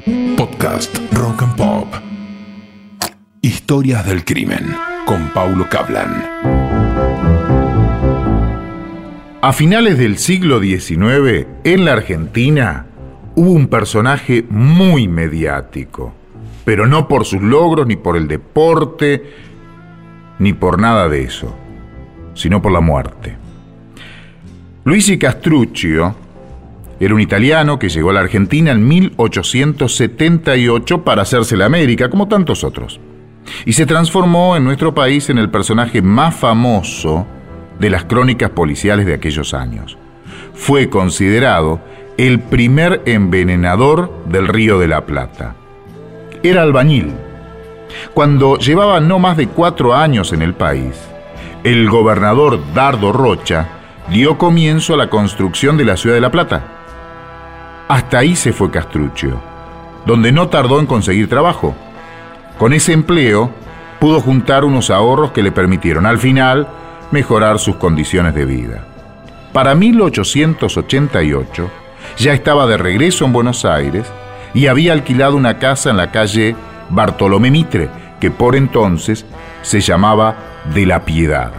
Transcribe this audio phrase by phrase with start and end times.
[0.00, 1.94] Podcast Rock and Pop.
[3.42, 6.24] Historias del crimen con Paulo Cablan.
[9.42, 12.86] A finales del siglo XIX, en la Argentina,
[13.34, 16.14] hubo un personaje muy mediático,
[16.64, 19.22] pero no por sus logros, ni por el deporte,
[20.38, 21.54] ni por nada de eso,
[22.34, 23.36] sino por la muerte.
[24.84, 26.29] Luigi Castruccio
[27.00, 32.28] era un italiano que llegó a la Argentina en 1878 para hacerse la América, como
[32.28, 33.00] tantos otros,
[33.64, 37.26] y se transformó en nuestro país en el personaje más famoso
[37.78, 39.96] de las crónicas policiales de aquellos años.
[40.52, 41.80] Fue considerado
[42.18, 45.54] el primer envenenador del Río de la Plata.
[46.42, 47.14] Era albañil.
[48.12, 51.00] Cuando llevaba no más de cuatro años en el país,
[51.64, 53.68] el gobernador Dardo Rocha
[54.10, 56.79] dio comienzo a la construcción de la ciudad de La Plata.
[57.90, 59.40] Hasta ahí se fue Castruccio,
[60.06, 61.74] donde no tardó en conseguir trabajo.
[62.56, 63.50] Con ese empleo
[63.98, 66.68] pudo juntar unos ahorros que le permitieron al final
[67.10, 68.84] mejorar sus condiciones de vida.
[69.52, 71.68] Para 1888
[72.16, 74.06] ya estaba de regreso en Buenos Aires
[74.54, 76.54] y había alquilado una casa en la calle
[76.90, 77.88] Bartolomé Mitre,
[78.20, 79.26] que por entonces
[79.62, 80.36] se llamaba
[80.72, 81.50] De la Piedad.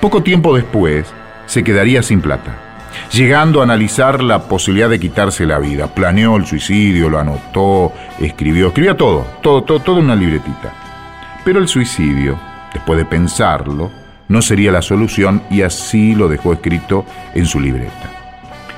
[0.00, 1.06] Poco tiempo después
[1.46, 2.65] se quedaría sin plata,
[3.12, 5.86] llegando a analizar la posibilidad de quitarse la vida.
[5.86, 10.72] Planeó el suicidio, lo anotó, escribió, escribía todo, todo, todo, todo en una libretita.
[11.44, 12.38] Pero el suicidio
[12.76, 13.90] después de pensarlo,
[14.28, 18.10] no sería la solución y así lo dejó escrito en su libreta.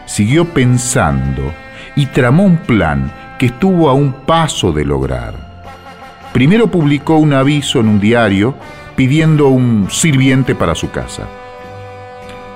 [0.06, 1.52] Siguió pensando
[1.96, 5.34] y tramó un plan que estuvo a un paso de lograr.
[6.32, 8.54] Primero publicó un aviso en un diario
[8.94, 11.24] pidiendo un sirviente para su casa.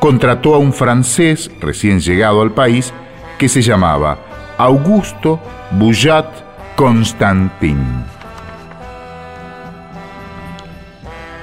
[0.03, 2.92] Contrató a un francés recién llegado al país
[3.39, 4.19] que se llamaba
[4.58, 5.39] Augusto
[5.70, 6.27] Bouillat
[6.75, 7.78] Constantin.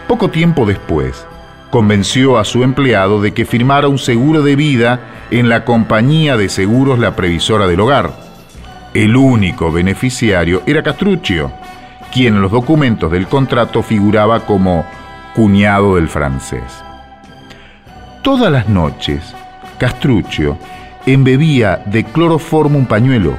[0.09, 1.25] Poco tiempo después,
[1.71, 4.99] convenció a su empleado de que firmara un seguro de vida
[5.31, 8.11] en la compañía de seguros La Previsora del Hogar.
[8.93, 11.49] El único beneficiario era Castruccio,
[12.11, 14.85] quien en los documentos del contrato figuraba como
[15.33, 16.88] cuñado del francés.
[18.21, 19.33] Todas las noches,
[19.77, 20.57] Castruccio
[21.05, 23.33] embebía de cloroformo un pañuelo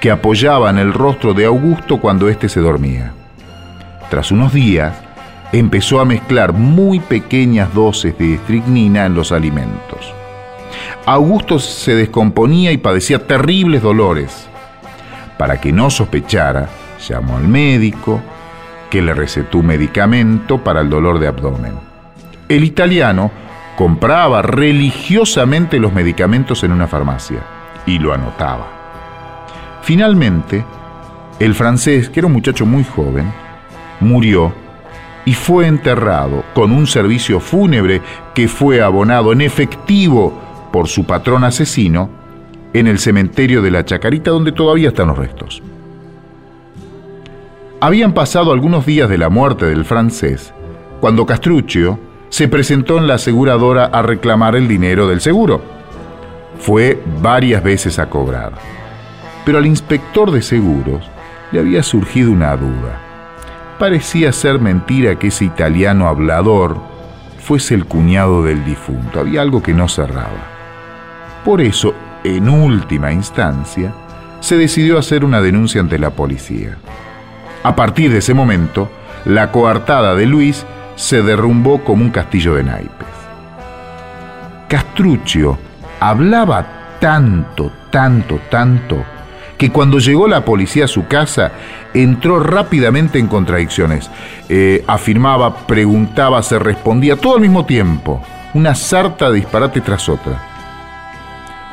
[0.00, 3.12] que apoyaba en el rostro de Augusto cuando éste se dormía.
[4.08, 4.94] Tras unos días,
[5.52, 10.12] empezó a mezclar muy pequeñas dosis de estricnina en los alimentos.
[11.04, 14.48] Augusto se descomponía y padecía terribles dolores.
[15.36, 16.68] Para que no sospechara,
[17.06, 18.22] llamó al médico,
[18.88, 21.74] que le recetó un medicamento para el dolor de abdomen.
[22.48, 23.43] El italiano
[23.76, 27.40] compraba religiosamente los medicamentos en una farmacia
[27.86, 28.68] y lo anotaba.
[29.82, 30.64] Finalmente,
[31.38, 33.32] el francés, que era un muchacho muy joven,
[34.00, 34.52] murió
[35.24, 38.00] y fue enterrado con un servicio fúnebre
[38.34, 40.32] que fue abonado en efectivo
[40.72, 42.10] por su patrón asesino
[42.72, 45.62] en el cementerio de la Chacarita donde todavía están los restos.
[47.80, 50.52] Habían pasado algunos días de la muerte del francés
[51.00, 51.98] cuando Castruccio
[52.34, 55.62] se presentó en la aseguradora a reclamar el dinero del seguro.
[56.58, 58.54] Fue varias veces a cobrar,
[59.44, 61.08] pero al inspector de seguros
[61.52, 62.98] le había surgido una duda.
[63.78, 66.76] Parecía ser mentira que ese italiano hablador
[67.38, 69.20] fuese el cuñado del difunto.
[69.20, 70.50] Había algo que no cerraba.
[71.44, 73.94] Por eso, en última instancia,
[74.40, 76.78] se decidió hacer una denuncia ante la policía.
[77.62, 78.90] A partir de ese momento,
[79.24, 80.66] la coartada de Luis
[80.96, 83.08] se derrumbó como un castillo de naipes.
[84.68, 85.58] Castruccio
[86.00, 86.66] hablaba
[87.00, 89.04] tanto, tanto, tanto,
[89.58, 91.52] que cuando llegó la policía a su casa
[91.92, 94.10] entró rápidamente en contradicciones.
[94.48, 98.22] Eh, afirmaba, preguntaba, se respondía, todo al mismo tiempo.
[98.54, 100.40] Una sarta de disparate tras otra.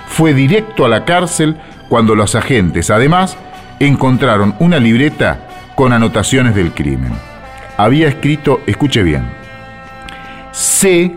[0.08, 1.58] Fue directo a la cárcel
[1.90, 3.38] cuando los agentes, además,
[3.80, 7.31] encontraron una libreta con anotaciones del crimen.
[7.81, 9.28] Había escrito, escuche bien,
[10.51, 11.12] C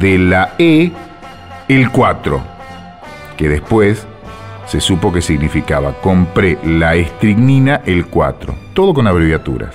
[0.00, 0.90] de la E
[1.68, 2.40] el 4,
[3.36, 4.06] que después
[4.64, 9.74] se supo que significaba compré la estricnina el 4, todo con abreviaturas.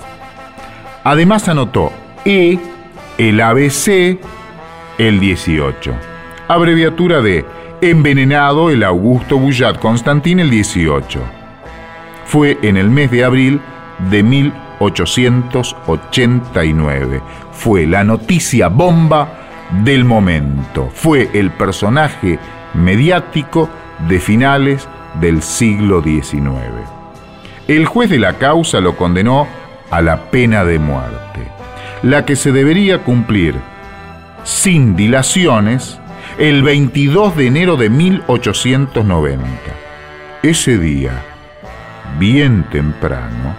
[1.04, 1.94] Además anotó
[2.25, 2.57] E,
[3.19, 4.18] el ABC,
[4.98, 5.94] el 18,
[6.48, 7.45] abreviatura de
[7.81, 11.19] envenenado el Augusto Bullat Constantín el 18.
[12.25, 13.62] Fue en el mes de abril
[14.10, 14.24] de
[14.80, 17.22] 1889.
[17.52, 19.28] Fue la noticia bomba
[19.84, 20.90] del momento.
[20.94, 22.40] Fue el personaje
[22.74, 23.70] mediático
[24.08, 24.88] de finales
[25.20, 26.31] del siglo XIX.
[27.68, 29.48] El juez de la causa lo condenó
[29.92, 31.48] a la pena de muerte,
[32.04, 33.56] la que se debería cumplir
[34.44, 36.00] sin dilaciones
[36.38, 39.44] el 22 de enero de 1890.
[40.42, 41.22] Ese día,
[42.18, 43.56] bien temprano,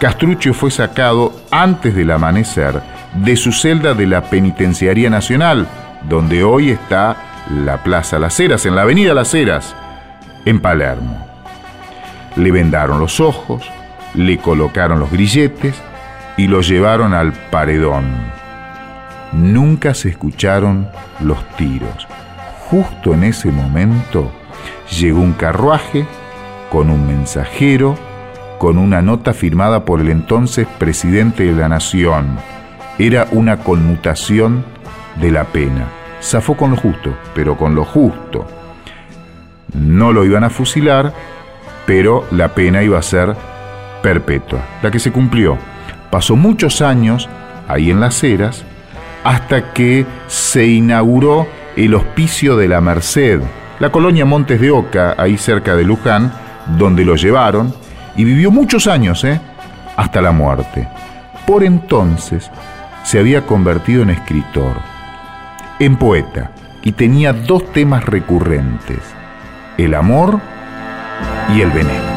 [0.00, 2.80] Castruccio fue sacado antes del amanecer
[3.16, 5.68] de su celda de la Penitenciaría Nacional,
[6.08, 9.76] donde hoy está la Plaza Las Heras, en la Avenida Las Heras,
[10.46, 11.26] en Palermo.
[12.34, 13.62] Le vendaron los ojos,
[14.14, 15.74] le colocaron los grilletes
[16.38, 18.06] y lo llevaron al paredón.
[19.32, 20.88] Nunca se escucharon
[21.20, 22.08] los tiros.
[22.70, 24.32] Justo en ese momento
[24.98, 26.06] llegó un carruaje
[26.70, 27.98] con un mensajero,
[28.60, 32.36] con una nota firmada por el entonces presidente de la Nación.
[32.98, 34.66] Era una conmutación
[35.18, 35.88] de la pena.
[36.22, 38.46] Zafó con lo justo, pero con lo justo.
[39.72, 41.14] No lo iban a fusilar,
[41.86, 43.34] pero la pena iba a ser
[44.02, 45.56] perpetua, la que se cumplió.
[46.10, 47.30] Pasó muchos años
[47.66, 48.66] ahí en las eras
[49.24, 51.46] hasta que se inauguró
[51.76, 53.40] el Hospicio de la Merced,
[53.78, 56.30] la colonia Montes de Oca, ahí cerca de Luján,
[56.76, 57.72] donde lo llevaron
[58.16, 59.40] y vivió muchos años, ¿eh?
[59.96, 60.88] hasta la muerte.
[61.46, 62.50] Por entonces
[63.02, 64.76] se había convertido en escritor,
[65.78, 66.50] en poeta,
[66.82, 69.00] y tenía dos temas recurrentes,
[69.76, 70.40] el amor
[71.54, 72.09] y el veneno.